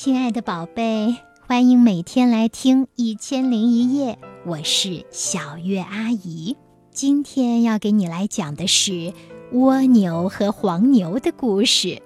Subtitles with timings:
[0.00, 4.12] 亲爱的宝贝，欢迎每天来听《一千零一夜》，
[4.46, 6.56] 我是小月阿姨。
[6.92, 9.12] 今天要给你来讲的是
[9.50, 12.00] 蜗牛和黄牛的故事。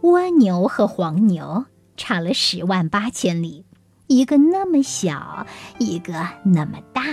[0.00, 1.66] 蜗牛和黄牛
[1.96, 3.64] 差了十万八千里，
[4.08, 5.46] 一个那么小，
[5.78, 6.12] 一个
[6.44, 7.04] 那么大，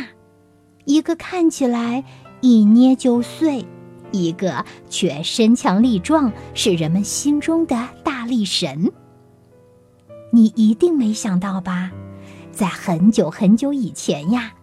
[0.85, 2.03] 一个看起来
[2.41, 3.63] 一捏就碎，
[4.11, 8.91] 一个却身强力壮，是人们心中的大力神。
[10.36, 11.91] 你一定没想到吧，
[12.52, 14.53] 在很久很久以前呀，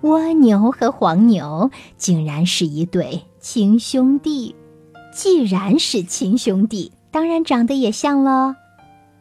[0.00, 4.56] 蜗牛和黄牛竟然是一对亲兄弟。
[5.14, 8.54] 既然是亲兄弟，当然长得也像喽。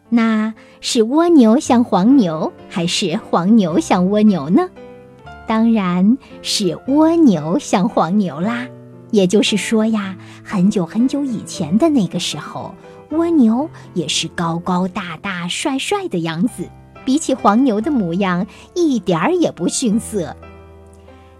[0.07, 4.69] 那是蜗牛像黄牛，还是黄牛像蜗牛呢？
[5.45, 8.65] 当然是蜗牛像黄牛啦。
[9.11, 12.73] 也就是说呀，很久很久以前的那个时候。
[13.11, 16.69] 蜗牛也是高高大大、帅帅的样子，
[17.05, 18.45] 比起黄牛的模样，
[18.75, 20.35] 一点儿也不逊色。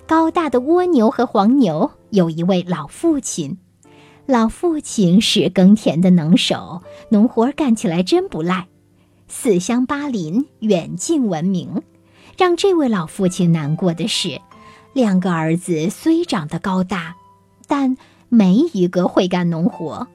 [0.08, 3.60] 高大的蜗牛和黄牛有一位老父亲，
[4.26, 8.68] 老父亲是耕田的能手，农活干起来真不赖，
[9.28, 11.84] 四乡八邻、远近闻名。
[12.38, 14.42] 让这位老父亲难过的是，
[14.94, 17.16] 两个儿子虽长得高大，
[17.68, 17.96] 但
[18.30, 20.08] 没一个会干农活。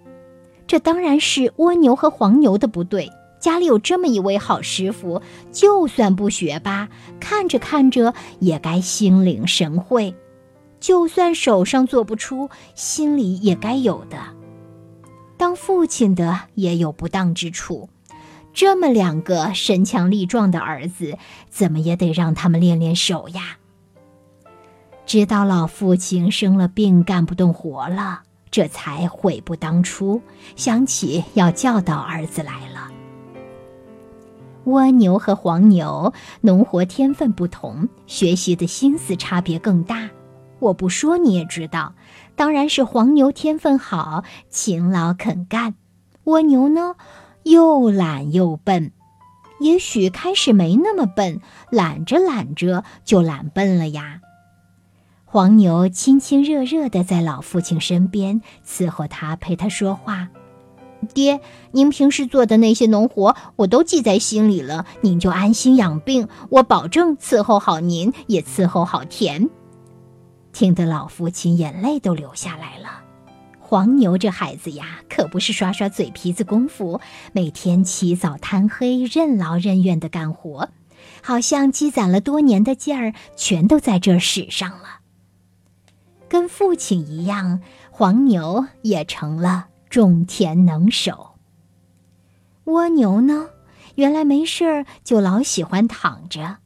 [0.67, 3.11] 这当然是蜗牛和黄牛的不对。
[3.41, 5.21] 家里有这么一位好师傅，
[5.53, 6.89] 就算不学吧，
[7.21, 10.15] 看着看着也该心领神会；
[10.81, 14.17] 就算手上做不出，心里也该有的。
[15.37, 17.91] 当父亲的也有不当之处，
[18.55, 21.19] 这么两个身强力壮的儿子，
[21.51, 23.59] 怎么也得让他们练练手呀。
[25.05, 28.23] 直到老父亲生了病，干不动活了。
[28.55, 30.23] 这才悔不当初，
[30.55, 32.89] 想起要教导儿子来了。
[34.67, 40.09] 蜗牛和黄牛农活天分不同，学习的心思差别更大。
[40.61, 41.97] 我不说你也知道，
[42.37, 45.75] 当然是黄牛天分好，勤劳肯干。
[46.23, 46.95] 蜗牛呢，
[47.43, 48.93] 又懒又笨。
[49.59, 54.21] 也许开始没那么笨，懒着懒着就懒笨了呀。
[55.35, 60.29] 黄牛亲亲热热地在老父亲身边伺候他，陪他说话。
[61.13, 61.41] 爹，
[61.73, 69.51] 您平时做的那些农活我都记在心里了，您就安心养病，我保证伺候好您，也伺候好田。
[70.53, 73.03] 听得老父亲眼泪都流下来了。
[73.59, 77.01] 黄牛这孩子呀，可不是耍耍嘴皮子功夫，
[77.33, 80.69] 每天起早贪黑，任劳任怨地干活，
[81.25, 85.01] 好像积攒了多年的劲儿，全都在这儿使上了。
[86.29, 91.37] 跟父亲一样，黄牛也成了种田能手。
[92.65, 93.49] 蜗牛呢，
[93.97, 96.57] 原来没事儿就老喜欢躺着，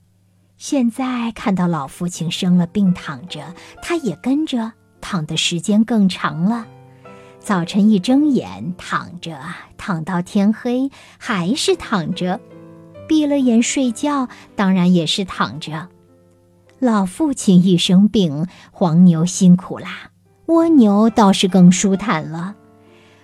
[0.56, 6.66] 现在看到老父亲生了病躺着，它也跟着躺的时间更长了。
[7.41, 9.41] 早晨一睁眼躺着，
[9.76, 12.38] 躺到天黑还是躺着；
[13.08, 15.88] 闭了眼睡觉，当然也是躺着。
[16.81, 20.12] 老父亲一生病，黄牛辛苦啦。
[20.47, 22.55] 蜗牛倒是更舒坦了。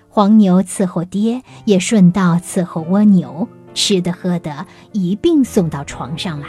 [0.09, 6.49] 黄牛伺候爹，也顺道伺候蜗牛，吃的喝的一并送到床上来。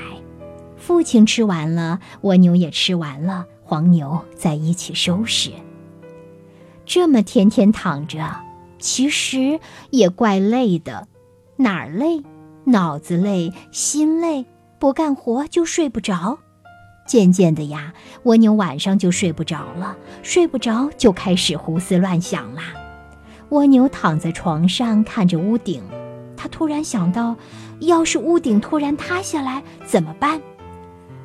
[0.77, 5.51] 父亲吃完了，蜗牛也吃完了，黄牛在一起收拾。
[6.87, 8.35] 这么天天躺着，
[8.79, 9.59] 其实
[9.91, 11.07] 也怪累的。
[11.57, 12.23] 哪儿累？
[12.65, 14.45] 脑子累，心累，
[14.79, 16.39] 不干活就睡不着。
[17.05, 17.93] 渐渐的呀，
[18.23, 22.73] 蜗牛晚上就睡不着了，睡不着就开始胡思乱想啦。
[23.49, 25.83] 蜗牛躺在床上看着屋顶，
[26.35, 27.35] 他突然想到，
[27.79, 30.41] 要是屋顶突然塌下来怎么办？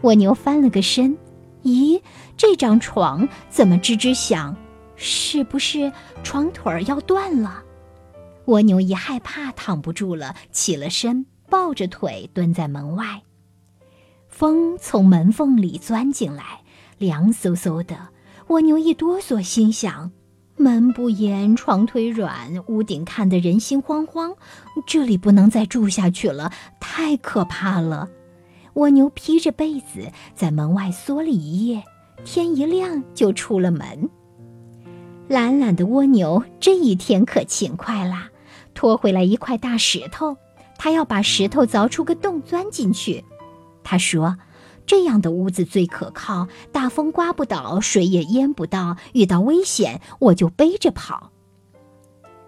[0.03, 1.17] 蜗牛翻了个身，
[1.63, 2.01] 咦，
[2.37, 4.55] 这张床怎么吱吱响？
[4.97, 5.91] 是不是
[6.23, 7.63] 床腿儿要断了？
[8.45, 13.23] 蜗牛一害怕，躺不住了，起了身，抱着腿蹲在门外。
[14.41, 16.63] 风从门缝里钻进来，
[16.97, 18.09] 凉飕飕的。
[18.47, 20.11] 蜗牛一哆嗦，心想：
[20.57, 24.35] 门不严，床腿软，屋顶看得人心惶惶，
[24.87, 26.51] 这里不能再住下去了，
[26.81, 28.09] 太可怕了。
[28.77, 31.85] 蜗牛披着被子在门外缩了一夜，
[32.25, 34.09] 天一亮就出了门。
[35.29, 38.31] 懒懒的蜗牛这一天可勤快啦，
[38.73, 40.35] 拖回来一块大石头，
[40.79, 43.23] 它要把石头凿出个洞钻进去。
[43.83, 44.37] 他说
[44.87, 48.97] ：“这样的屋子最可靠，大风刮不倒，水也淹不到。
[49.13, 51.33] 遇到危险，我就背着跑。”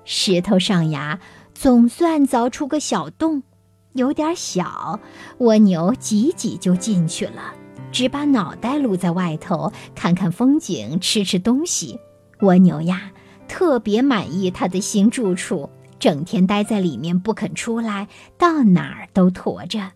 [0.04, 1.20] 石头上呀，
[1.54, 3.42] 总算凿出个小洞。
[3.94, 5.00] 有点小，
[5.38, 7.52] 蜗牛挤挤就进去了，
[7.92, 12.00] 只把脑袋露在外头，看看风景，吃吃东西。
[12.40, 13.12] 蜗牛呀，
[13.46, 15.68] 特别满意它的新住处，
[15.98, 18.08] 整天待在里面不肯出来，
[18.38, 19.92] 到哪儿都驮着。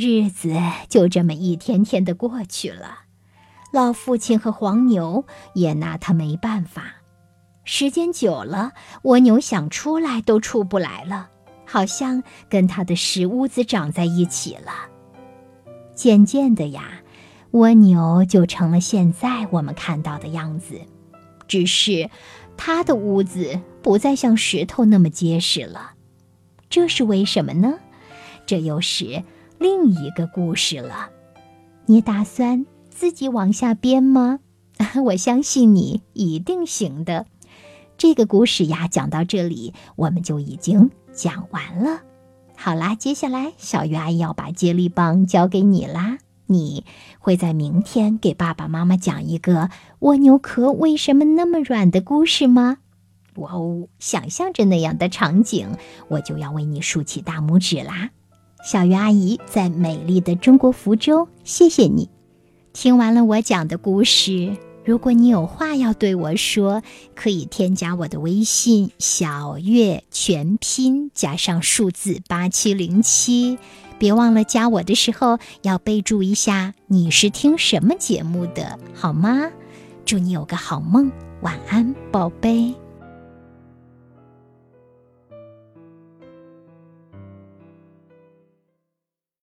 [0.00, 0.54] 日子
[0.88, 3.00] 就这么一天天的过去了，
[3.72, 5.24] 老父亲和黄牛
[5.54, 6.84] 也拿他没办法。
[7.64, 11.30] 时间久了，蜗牛想出来都出不来了，
[11.66, 14.70] 好像跟它的石屋子长在一起了。
[15.96, 17.02] 渐渐的呀，
[17.50, 20.80] 蜗牛就成了现在我们看到的样子。
[21.48, 22.08] 只是，
[22.56, 25.94] 他的屋子不再像石头那么结实了，
[26.70, 27.80] 这是为什么呢？
[28.46, 29.24] 这又是
[29.58, 31.10] 另一个故事了。
[31.86, 34.40] 你打算自己往下编吗？
[35.04, 37.26] 我相信你一定行的。
[37.96, 42.02] 这个故事呀，讲到这里，我们就已经讲完了。
[42.56, 46.18] 好啦，接下来小鱼阿姨要把接力棒交给你啦。
[46.46, 46.84] 你
[47.18, 49.68] 会在明天给爸爸妈妈讲一个
[49.98, 52.78] 蜗牛壳为什么那么软的故事吗？
[53.34, 55.68] 哇哦，想象着那样的场景，
[56.08, 58.10] 我就要为你竖起大拇指啦！
[58.64, 62.10] 小鱼阿姨在美丽的中国福州，谢谢你。
[62.72, 66.82] 听完了我讲的故事，如果你有话要对我说，
[67.14, 73.58] 可以添加我的微信“小月全拼”加上数字八七零七。
[73.98, 79.50] 别忘了加我的时候要备注一下你是听什么节目的，好吗？
[80.04, 81.10] 祝你有个好梦，
[81.40, 82.74] 晚安，宝贝。